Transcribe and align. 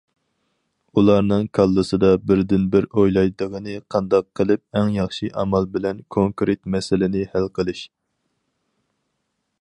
ئۇلارنىڭ 0.99 1.43
كاللىسىدا 1.57 2.09
بىردىنبىر 2.31 2.87
ئويلايدىغىنى 3.01 3.77
قانداق 3.97 4.27
قىلىپ 4.41 4.81
ئەڭ 4.81 4.91
ياخشى 4.97 5.31
ئامال 5.43 5.71
بىلەن 5.77 6.03
كونكرېت 6.17 6.63
مەسىلىنى 6.77 7.25
ھەل 7.35 7.51
قىلىش. 7.59 7.87